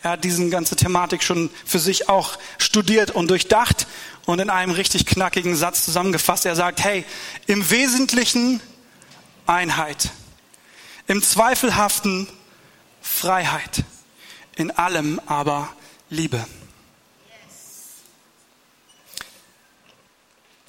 [0.02, 3.86] er hat diese ganze Thematik schon für sich auch studiert und durchdacht
[4.24, 6.46] und in einem richtig knackigen Satz zusammengefasst.
[6.46, 7.04] Er sagt, hey,
[7.46, 8.60] im Wesentlichen
[9.46, 10.10] Einheit.
[11.06, 12.26] Im Zweifelhaften
[13.04, 13.84] Freiheit.
[14.56, 15.68] In allem aber
[16.08, 16.44] Liebe.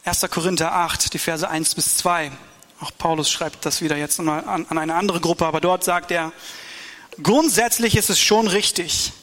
[0.03, 0.21] 1.
[0.29, 2.31] Korinther 8, die Verse 1 bis 2.
[2.81, 6.11] Auch Paulus schreibt das wieder jetzt mal an, an eine andere Gruppe, aber dort sagt
[6.11, 6.31] er,
[7.23, 9.13] grundsätzlich ist es schon richtig.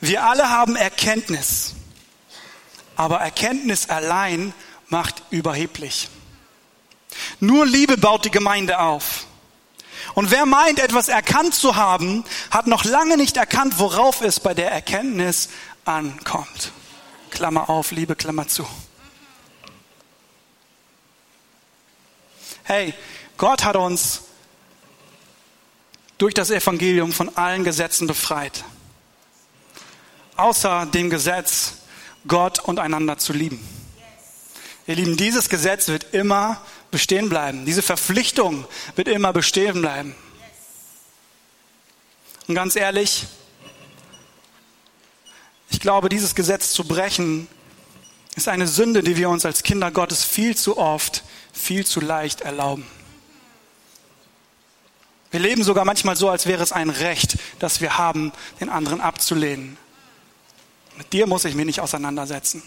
[0.00, 1.74] Wir alle haben Erkenntnis.
[2.96, 4.54] Aber Erkenntnis allein
[4.88, 6.08] macht überheblich.
[7.40, 9.23] Nur Liebe baut die Gemeinde auf.
[10.14, 14.54] Und wer meint, etwas erkannt zu haben, hat noch lange nicht erkannt, worauf es bei
[14.54, 15.48] der Erkenntnis
[15.84, 16.72] ankommt.
[17.30, 18.66] Klammer auf, Liebe, Klammer zu.
[22.62, 22.94] Hey,
[23.36, 24.22] Gott hat uns
[26.16, 28.64] durch das Evangelium von allen Gesetzen befreit.
[30.36, 31.74] Außer dem Gesetz,
[32.26, 33.60] Gott und einander zu lieben.
[34.86, 36.60] Ihr Lieben, dieses Gesetz wird immer
[36.94, 37.66] bestehen bleiben.
[37.66, 40.14] Diese Verpflichtung wird immer bestehen bleiben.
[42.46, 43.26] Und ganz ehrlich,
[45.70, 47.48] ich glaube, dieses Gesetz zu brechen,
[48.36, 52.42] ist eine Sünde, die wir uns als Kinder Gottes viel zu oft, viel zu leicht
[52.42, 52.86] erlauben.
[55.32, 58.30] Wir leben sogar manchmal so, als wäre es ein Recht, das wir haben,
[58.60, 59.76] den anderen abzulehnen.
[60.96, 62.62] Mit dir muss ich mich nicht auseinandersetzen.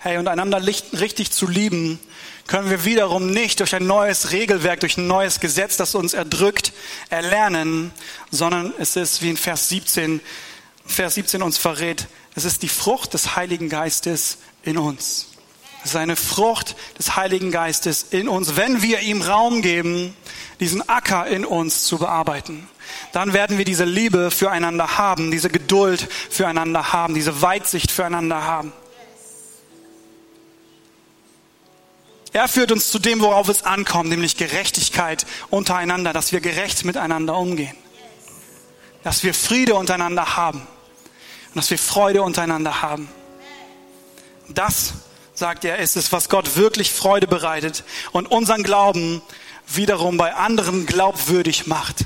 [0.00, 1.98] Hey, und einander richtig zu lieben,
[2.46, 6.72] können wir wiederum nicht durch ein neues Regelwerk, durch ein neues Gesetz, das uns erdrückt,
[7.10, 7.90] erlernen,
[8.30, 10.20] sondern es ist, wie in Vers 17,
[10.86, 12.06] Vers 17 uns verrät,
[12.36, 15.26] es ist die Frucht des Heiligen Geistes in uns.
[15.82, 20.14] Es ist eine Frucht des Heiligen Geistes in uns, wenn wir ihm Raum geben,
[20.60, 22.68] diesen Acker in uns zu bearbeiten.
[23.10, 28.72] Dann werden wir diese Liebe füreinander haben, diese Geduld füreinander haben, diese Weitsicht füreinander haben.
[32.38, 37.36] Er führt uns zu dem, worauf es ankommt, nämlich Gerechtigkeit untereinander, dass wir gerecht miteinander
[37.36, 37.76] umgehen.
[39.02, 43.08] Dass wir Friede untereinander haben und dass wir Freude untereinander haben.
[44.46, 44.92] Das,
[45.34, 49.20] sagt er, ist es, was Gott wirklich Freude bereitet und unseren Glauben
[49.66, 52.04] wiederum bei anderen glaubwürdig macht.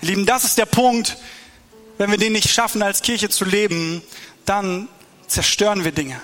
[0.00, 1.18] Lieben, das ist der Punkt,
[1.98, 4.00] wenn wir den nicht schaffen, als Kirche zu leben,
[4.46, 4.88] dann
[5.26, 6.22] zerstören wir Dinge.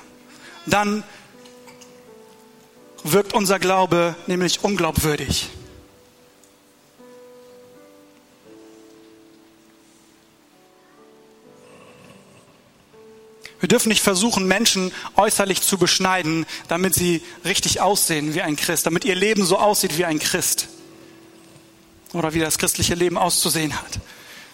[0.64, 1.04] Dann
[3.04, 5.50] wirkt unser Glaube nämlich unglaubwürdig.
[13.60, 18.86] Wir dürfen nicht versuchen, Menschen äußerlich zu beschneiden, damit sie richtig aussehen wie ein Christ,
[18.86, 20.68] damit ihr Leben so aussieht wie ein Christ
[22.14, 24.00] oder wie das christliche Leben auszusehen hat.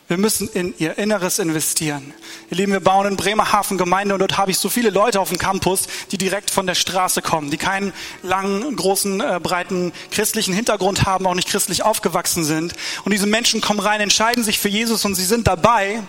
[0.08, 2.14] Wir müssen in ihr Inneres investieren.
[2.48, 5.30] Ihr Lieben, wir bauen in Bremerhaven Gemeinde und dort habe ich so viele Leute auf
[5.30, 7.92] dem Campus, die direkt von der Straße kommen, die keinen
[8.22, 12.74] langen, großen, äh, breiten christlichen Hintergrund haben, auch nicht christlich aufgewachsen sind.
[13.04, 16.00] Und diese Menschen kommen rein, entscheiden sich für Jesus und sie sind dabei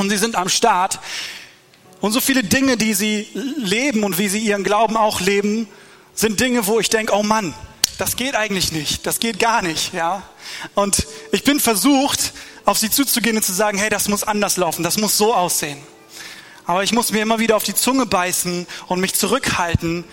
[0.00, 0.98] und sie sind am Start.
[2.00, 5.68] Und so viele Dinge, die sie leben und wie sie ihren Glauben auch leben,
[6.14, 7.54] sind Dinge, wo ich denke, oh Mann,
[7.96, 10.22] das geht eigentlich nicht, das geht gar nicht, ja.
[10.74, 12.32] Und ich bin versucht,
[12.64, 15.78] auf sie zuzugehen und zu sagen, hey, das muss anders laufen, das muss so aussehen.
[16.66, 20.04] Aber ich muss mir immer wieder auf die Zunge beißen und mich zurückhalten,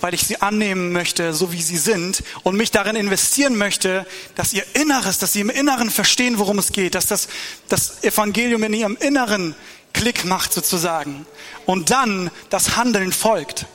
[0.00, 4.52] weil ich sie annehmen möchte, so wie sie sind und mich darin investieren möchte, dass
[4.52, 7.28] ihr Inneres, dass sie im Inneren verstehen, worum es geht, dass das,
[7.68, 9.54] das Evangelium in ihrem Inneren
[9.92, 11.24] Klick macht sozusagen
[11.64, 13.66] und dann das Handeln folgt.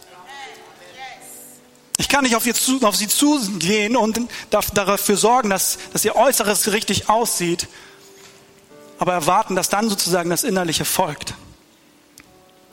[2.02, 6.16] Ich kann nicht auf, ihr zu, auf sie zugehen und dafür sorgen, dass, dass ihr
[6.16, 7.68] Äußeres richtig aussieht,
[8.98, 11.36] aber erwarten, dass dann sozusagen das Innerliche folgt.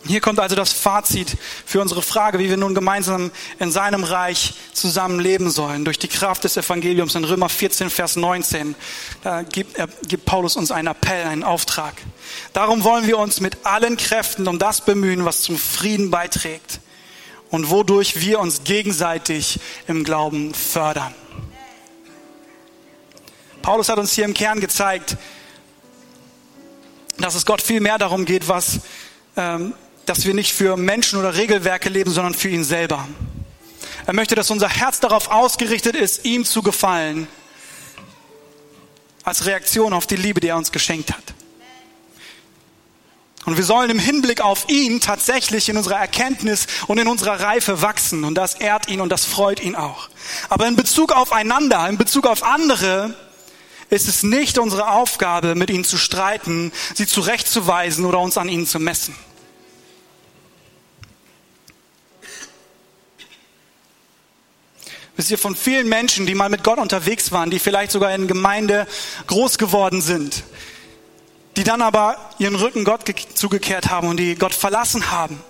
[0.06, 1.36] Hier kommt also das Fazit
[1.66, 6.08] für unsere Frage, wie wir nun gemeinsam in seinem Reich zusammen leben sollen, durch die
[6.08, 8.76] Kraft des Evangeliums in Römer 14, Vers 19.
[9.24, 11.92] Da gibt, er, gibt Paulus uns einen Appell, einen Auftrag.
[12.54, 16.80] Darum wollen wir uns mit allen Kräften um das bemühen, was zum Frieden beiträgt
[17.50, 21.14] und wodurch wir uns gegenseitig im Glauben fördern.
[23.62, 25.16] Paulus hat uns hier im Kern gezeigt,
[27.18, 28.80] dass es Gott viel mehr darum geht, was,
[29.36, 29.74] ähm,
[30.06, 33.06] dass wir nicht für Menschen oder Regelwerke leben, sondern für ihn selber.
[34.06, 37.28] Er möchte, dass unser Herz darauf ausgerichtet ist, ihm zu gefallen,
[39.22, 41.34] als Reaktion auf die Liebe, die er uns geschenkt hat.
[43.44, 47.80] Und wir sollen im Hinblick auf ihn tatsächlich in unserer Erkenntnis und in unserer Reife
[47.80, 48.24] wachsen.
[48.24, 50.10] Und das ehrt ihn und das freut ihn auch.
[50.48, 53.14] Aber in Bezug aufeinander, in Bezug auf andere,
[53.90, 58.66] ist es nicht unsere Aufgabe, mit ihnen zu streiten, sie zurechtzuweisen oder uns an ihnen
[58.66, 59.14] zu messen.
[65.16, 68.28] Wisst ihr, von vielen Menschen, die mal mit Gott unterwegs waren, die vielleicht sogar in
[68.28, 68.86] Gemeinde
[69.26, 70.44] groß geworden sind,
[71.58, 75.42] die dann aber ihren Rücken Gott zugekehrt haben und die Gott verlassen haben,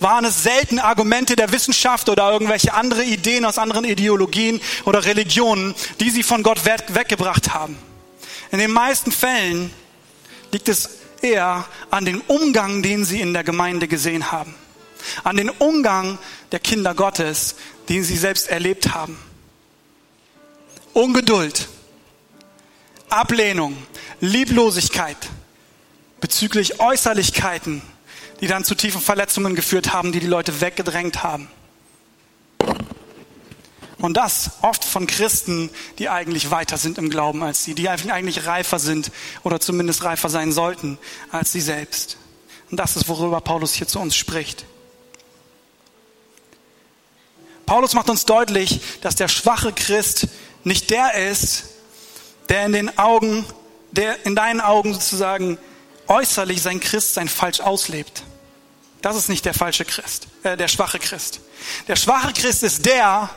[0.00, 5.76] waren es selten Argumente der Wissenschaft oder irgendwelche andere Ideen aus anderen Ideologien oder Religionen,
[6.00, 7.78] die sie von Gott weggebracht haben.
[8.50, 9.72] In den meisten Fällen
[10.50, 10.90] liegt es
[11.22, 14.56] eher an dem Umgang, den sie in der Gemeinde gesehen haben.
[15.22, 16.18] An den Umgang
[16.50, 17.54] der Kinder Gottes,
[17.88, 19.16] den sie selbst erlebt haben.
[20.94, 21.68] Ungeduld,
[23.08, 23.76] Ablehnung,
[24.20, 25.16] Lieblosigkeit
[26.20, 27.82] bezüglich Äußerlichkeiten,
[28.40, 31.48] die dann zu tiefen Verletzungen geführt haben, die die Leute weggedrängt haben.
[33.98, 38.46] Und das oft von Christen, die eigentlich weiter sind im Glauben als sie, die eigentlich
[38.46, 39.10] reifer sind
[39.42, 40.98] oder zumindest reifer sein sollten
[41.30, 42.16] als sie selbst.
[42.70, 44.66] Und das ist, worüber Paulus hier zu uns spricht.
[47.66, 50.28] Paulus macht uns deutlich, dass der schwache Christ
[50.64, 51.64] nicht der ist,
[52.48, 53.44] der in den Augen,
[53.92, 55.58] der in deinen Augen sozusagen
[56.06, 58.22] äußerlich sein Christsein falsch auslebt.
[59.02, 61.40] Das ist nicht der falsche Christ, äh, der schwache Christ.
[61.86, 63.30] Der schwache Christ ist der,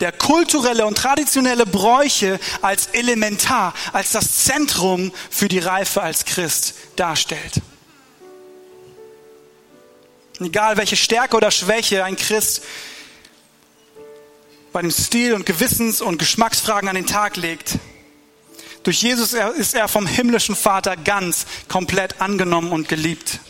[0.00, 6.74] der kulturelle und traditionelle Bräuche als elementar, als das Zentrum für die Reife als Christ
[6.96, 7.60] darstellt.
[10.40, 12.62] Egal welche Stärke oder Schwäche ein Christ
[14.72, 17.78] bei dem Stil und Gewissens- und Geschmacksfragen an den Tag legt,
[18.82, 23.40] durch Jesus ist er vom himmlischen Vater ganz komplett angenommen und geliebt.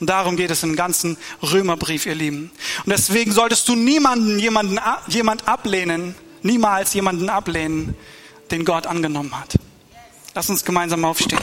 [0.00, 2.50] Und darum geht es im ganzen Römerbrief, ihr Lieben.
[2.84, 7.96] Und deswegen solltest du niemanden, jemanden, jemand ablehnen, niemals jemanden ablehnen,
[8.50, 9.56] den Gott angenommen hat.
[10.34, 11.40] Lass uns gemeinsam aufstehen.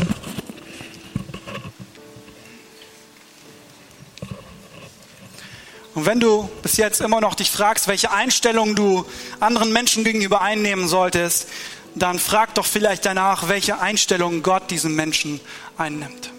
[5.96, 9.06] Und wenn du bis jetzt immer noch dich fragst, welche Einstellung du
[9.42, 11.48] anderen Menschen gegenüber einnehmen solltest,
[11.96, 15.40] dann frag doch vielleicht danach, welche Einstellung Gott diesen Menschen
[15.78, 16.32] einnimmt.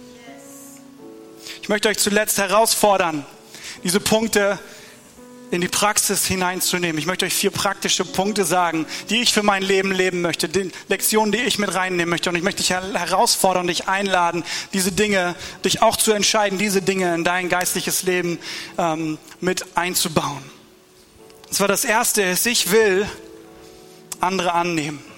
[1.63, 3.25] Ich möchte euch zuletzt herausfordern,
[3.85, 4.59] diese Punkte
[5.51, 6.99] in die Praxis hineinzunehmen.
[6.99, 10.71] Ich möchte euch vier praktische Punkte sagen, die ich für mein Leben leben möchte, die
[10.89, 12.31] Lektionen, die ich mit reinnehmen möchte.
[12.31, 15.35] Und ich möchte dich herausfordern, dich einladen, diese Dinge,
[15.65, 18.39] dich auch zu entscheiden, diese Dinge in dein geistliches Leben
[18.79, 20.43] ähm, mit einzubauen.
[21.49, 23.09] Und zwar das erste ist, ich will
[24.21, 25.10] andere annehmen.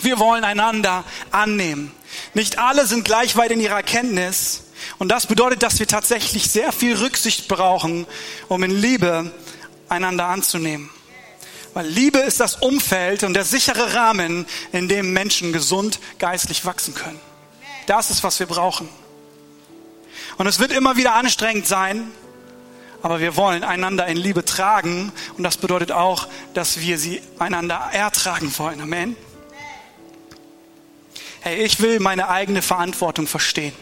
[0.00, 1.92] Wir wollen einander annehmen.
[2.34, 4.64] Nicht alle sind gleich weit in ihrer Erkenntnis.
[4.98, 8.06] Und das bedeutet, dass wir tatsächlich sehr viel Rücksicht brauchen,
[8.48, 9.32] um in Liebe
[9.88, 10.90] einander anzunehmen.
[11.74, 16.94] Weil Liebe ist das Umfeld und der sichere Rahmen, in dem Menschen gesund geistlich wachsen
[16.94, 17.20] können.
[17.86, 18.88] Das ist, was wir brauchen.
[20.36, 22.10] Und es wird immer wieder anstrengend sein,
[23.02, 27.90] aber wir wollen einander in Liebe tragen und das bedeutet auch, dass wir sie einander
[27.92, 28.80] ertragen wollen.
[28.80, 29.16] Amen.
[31.44, 33.72] Hey, ich will meine eigene Verantwortung verstehen.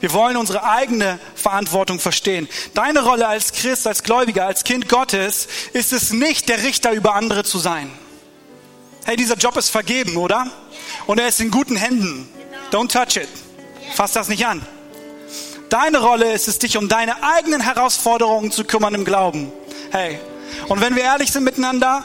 [0.00, 2.48] Wir wollen unsere eigene Verantwortung verstehen.
[2.72, 7.14] Deine Rolle als Christ, als Gläubiger, als Kind Gottes ist es nicht, der Richter über
[7.14, 7.90] andere zu sein.
[9.04, 10.50] Hey, dieser Job ist vergeben, oder?
[11.06, 12.26] Und er ist in guten Händen.
[12.70, 13.28] Don't touch it.
[13.94, 14.64] Fass das nicht an.
[15.68, 19.52] Deine Rolle ist es, dich um deine eigenen Herausforderungen zu kümmern im Glauben.
[19.90, 20.18] Hey.
[20.68, 22.04] Und wenn wir ehrlich sind miteinander,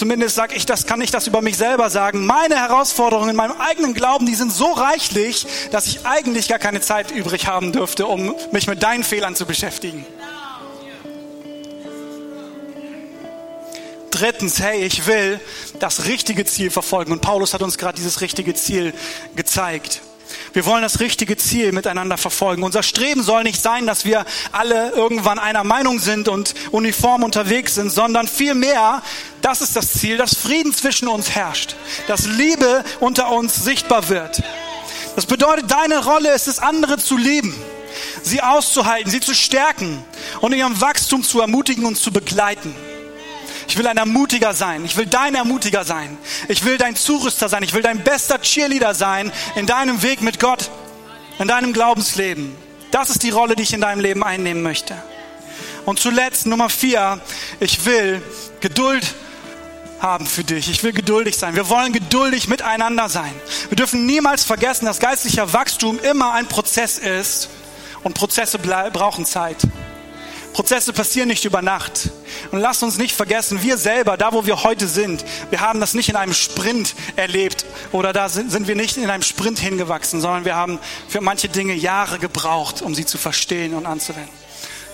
[0.00, 3.60] zumindest sage ich das, kann ich das über mich selber sagen, meine Herausforderungen in meinem
[3.60, 8.06] eigenen Glauben, die sind so reichlich, dass ich eigentlich gar keine Zeit übrig haben dürfte,
[8.06, 10.06] um mich mit deinen Fehlern zu beschäftigen.
[14.10, 15.38] Drittens, hey, ich will
[15.80, 17.12] das richtige Ziel verfolgen.
[17.12, 18.94] Und Paulus hat uns gerade dieses richtige Ziel
[19.36, 20.00] gezeigt.
[20.52, 22.62] Wir wollen das richtige Ziel miteinander verfolgen.
[22.62, 27.76] Unser Streben soll nicht sein, dass wir alle irgendwann einer Meinung sind und uniform unterwegs
[27.76, 29.02] sind, sondern vielmehr,
[29.42, 34.42] das ist das Ziel, dass Frieden zwischen uns herrscht, dass Liebe unter uns sichtbar wird.
[35.16, 37.54] Das bedeutet, deine Rolle ist es, andere zu lieben,
[38.22, 40.02] sie auszuhalten, sie zu stärken
[40.40, 42.74] und in ihrem Wachstum zu ermutigen und zu begleiten.
[43.70, 44.84] Ich will ein Ermutiger sein.
[44.84, 46.18] Ich will dein Ermutiger sein.
[46.48, 47.62] Ich will dein Zurüster sein.
[47.62, 50.68] Ich will dein bester Cheerleader sein in deinem Weg mit Gott,
[51.38, 52.52] in deinem Glaubensleben.
[52.90, 54.96] Das ist die Rolle, die ich in deinem Leben einnehmen möchte.
[55.86, 57.20] Und zuletzt Nummer vier,
[57.60, 58.20] ich will
[58.58, 59.06] Geduld
[60.00, 60.68] haben für dich.
[60.68, 61.54] Ich will geduldig sein.
[61.54, 63.32] Wir wollen geduldig miteinander sein.
[63.68, 67.48] Wir dürfen niemals vergessen, dass geistlicher Wachstum immer ein Prozess ist
[68.02, 69.58] und Prozesse brauchen Zeit.
[70.52, 72.10] Prozesse passieren nicht über Nacht.
[72.50, 75.94] Und lasst uns nicht vergessen, wir selber, da wo wir heute sind, wir haben das
[75.94, 80.20] nicht in einem Sprint erlebt oder da sind, sind wir nicht in einem Sprint hingewachsen,
[80.20, 84.40] sondern wir haben für manche Dinge Jahre gebraucht, um sie zu verstehen und anzuwenden.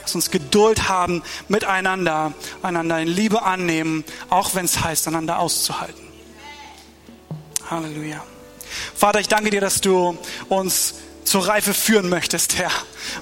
[0.02, 6.06] Lass uns Geduld haben miteinander, einander in Liebe annehmen, auch wenn es heißt, einander auszuhalten.
[7.68, 8.22] Halleluja.
[8.94, 10.16] Vater, ich danke dir, dass du
[10.48, 10.94] uns
[11.26, 12.70] zur Reife führen möchtest, Herr.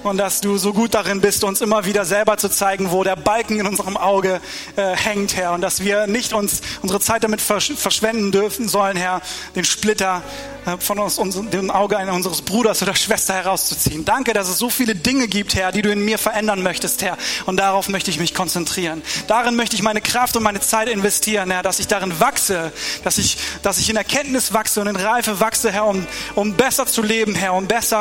[0.03, 3.15] Und dass du so gut darin bist, uns immer wieder selber zu zeigen, wo der
[3.15, 4.41] Balken in unserem Auge
[4.75, 5.53] äh, hängt, Herr.
[5.53, 9.21] Und dass wir nicht uns unsere Zeit damit versch verschwenden dürfen sollen, Herr,
[9.55, 10.21] den Splitter
[10.65, 14.05] äh, von uns, uns, dem Auge unseres Bruders oder Schwester herauszuziehen.
[14.05, 17.17] Danke, dass es so viele Dinge gibt, Herr, die du in mir verändern möchtest, Herr.
[17.45, 19.01] Und darauf möchte ich mich konzentrieren.
[19.27, 22.71] Darin möchte ich meine Kraft und meine Zeit investieren, Herr, dass ich darin wachse,
[23.03, 26.05] dass ich, dass ich in Erkenntnis wachse und in Reife wachse, Herr, um,
[26.35, 27.94] um besser zu leben, Herr, um besser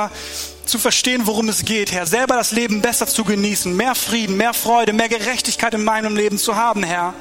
[0.64, 2.06] zu verstehen, worum es geht, Herr.
[2.06, 6.38] Selber das Leben besser zu genießen, mehr Frieden, mehr Freude, mehr Gerechtigkeit in meinem Leben
[6.38, 7.14] zu haben, Herr.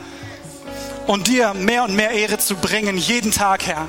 [1.07, 3.87] Und dir mehr und mehr Ehre zu bringen, jeden Tag, Herr.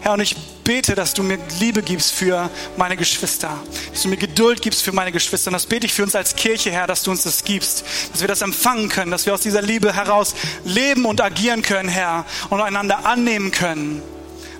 [0.00, 3.58] Herr, und ich bete, dass du mir Liebe gibst für meine Geschwister,
[3.90, 5.48] dass du mir Geduld gibst für meine Geschwister.
[5.48, 8.20] Und das bete ich für uns als Kirche, Herr, dass du uns das gibst, dass
[8.20, 10.34] wir das empfangen können, dass wir aus dieser Liebe heraus
[10.64, 14.02] leben und agieren können, Herr, und einander annehmen können,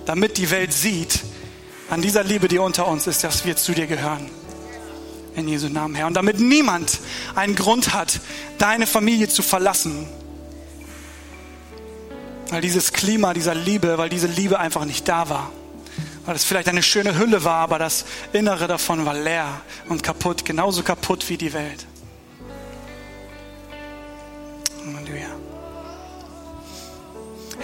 [0.07, 1.21] damit die Welt sieht,
[1.91, 4.31] an dieser Liebe, die unter uns ist, dass wir zu dir gehören.
[5.35, 6.07] In Jesu Namen, Herr.
[6.07, 6.99] Und damit niemand
[7.35, 8.21] einen Grund hat,
[8.59, 10.07] deine Familie zu verlassen.
[12.51, 15.53] Weil dieses Klima dieser Liebe, weil diese Liebe einfach nicht da war.
[16.25, 20.45] weil es vielleicht eine schöne Hülle war, aber das Innere davon war leer und kaputt,
[20.45, 21.87] genauso kaputt wie die Welt.
[25.09, 25.38] Halleluja.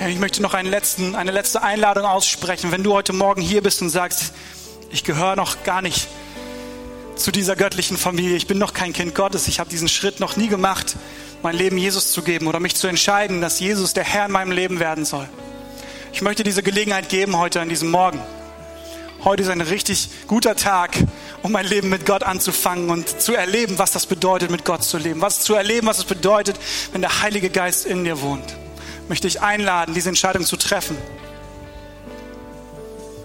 [0.00, 2.72] Ich möchte noch letzten, eine letzte Einladung aussprechen.
[2.72, 4.32] Wenn du heute Morgen hier bist und sagst,
[4.90, 6.08] ich gehöre noch gar nicht
[7.14, 10.36] zu dieser göttlichen Familie, ich bin noch kein Kind Gottes, ich habe diesen Schritt noch
[10.36, 10.96] nie gemacht,
[11.44, 14.50] mein Leben Jesus zu geben oder mich zu entscheiden, dass Jesus der Herr in meinem
[14.50, 15.28] Leben werden soll.
[16.12, 18.20] Ich möchte diese Gelegenheit geben heute an diesem Morgen.
[19.22, 20.90] Heute ist ein richtig guter Tag,
[21.42, 24.98] um mein Leben mit Gott anzufangen und zu erleben, was das bedeutet, mit Gott zu
[24.98, 25.20] leben.
[25.20, 26.58] Was zu erleben, was es bedeutet,
[26.92, 28.56] wenn der Heilige Geist in dir wohnt.
[29.08, 30.96] Möchte ich einladen, diese Entscheidung zu treffen.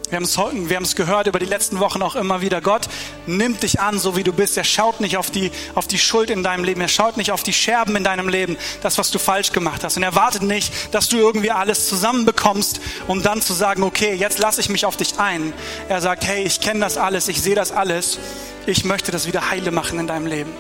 [0.10, 2.62] Wir haben, es, wir haben es gehört über die letzten Wochen auch immer wieder.
[2.62, 2.90] Gott
[3.28, 4.58] nimmt dich an, so wie du bist.
[4.58, 6.82] Er schaut nicht auf die, auf die Schuld in deinem Leben.
[6.82, 9.98] Er schaut nicht auf die Scherben in deinem Leben, das, was du falsch gemacht hast.
[9.98, 14.40] Und er wartet nicht, dass du irgendwie alles zusammenbekommst, um dann zu sagen, okay, jetzt
[14.40, 15.54] lasse ich mich auf dich ein.
[15.90, 18.18] Er sagt, hey, ich kenne das alles, ich sehe das alles.
[18.66, 20.52] Ich möchte das wieder heile machen in deinem Leben.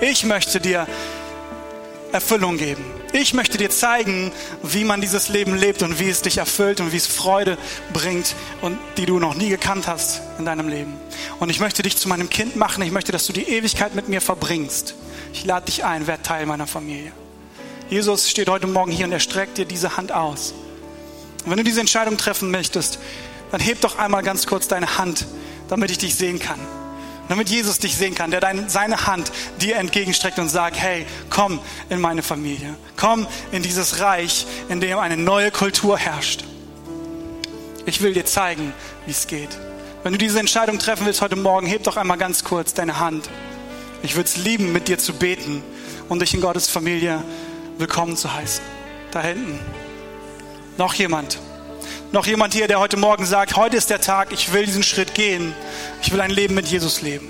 [0.00, 0.88] Ich möchte dir
[2.12, 2.84] Erfüllung geben.
[3.12, 4.32] Ich möchte dir zeigen,
[4.62, 7.58] wie man dieses Leben lebt und wie es dich erfüllt und wie es Freude
[7.92, 10.94] bringt und die du noch nie gekannt hast in deinem Leben.
[11.38, 12.82] Und ich möchte dich zu meinem Kind machen.
[12.82, 14.94] Ich möchte, dass du die Ewigkeit mit mir verbringst.
[15.32, 17.12] Ich lade dich ein, werd Teil meiner Familie.
[17.90, 20.54] Jesus steht heute Morgen hier und er streckt dir diese Hand aus.
[21.44, 22.98] Und wenn du diese Entscheidung treffen möchtest,
[23.50, 25.26] dann heb doch einmal ganz kurz deine Hand,
[25.68, 26.58] damit ich dich sehen kann
[27.28, 31.60] damit Jesus dich sehen kann, der dein, seine Hand dir entgegenstreckt und sagt, hey, komm
[31.88, 36.44] in meine Familie, komm in dieses Reich, in dem eine neue Kultur herrscht.
[37.86, 38.72] Ich will dir zeigen,
[39.06, 39.58] wie es geht.
[40.02, 43.28] Wenn du diese Entscheidung treffen willst heute Morgen, heb doch einmal ganz kurz deine Hand.
[44.02, 45.62] Ich würde es lieben, mit dir zu beten
[46.08, 47.22] und dich in Gottes Familie
[47.78, 48.62] willkommen zu heißen.
[49.10, 49.58] Da hinten.
[50.76, 51.38] Noch jemand?
[52.12, 55.14] Noch jemand hier, der heute Morgen sagt, heute ist der Tag, ich will diesen Schritt
[55.14, 55.54] gehen.
[56.02, 57.28] Ich will ein Leben mit Jesus leben.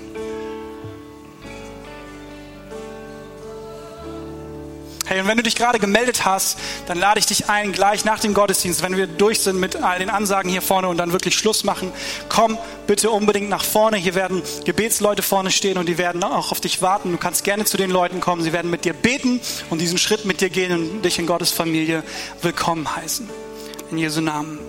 [5.05, 8.19] Hey, und wenn du dich gerade gemeldet hast, dann lade ich dich ein, gleich nach
[8.19, 11.35] dem Gottesdienst, wenn wir durch sind mit all den Ansagen hier vorne und dann wirklich
[11.35, 11.91] Schluss machen,
[12.29, 13.97] komm bitte unbedingt nach vorne.
[13.97, 17.11] Hier werden Gebetsleute vorne stehen und die werden auch auf dich warten.
[17.11, 18.43] Du kannst gerne zu den Leuten kommen.
[18.43, 21.49] Sie werden mit dir beten und diesen Schritt mit dir gehen und dich in Gottes
[21.49, 22.03] Familie
[22.43, 23.48] willkommen heißen.
[23.91, 24.59] In Jesu Namen.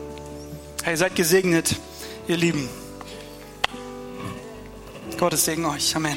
[0.83, 1.77] Hey, seid gesegnet,
[2.27, 2.69] ihr Lieben.
[5.19, 5.95] Gottes Segen euch.
[5.95, 6.17] Amen.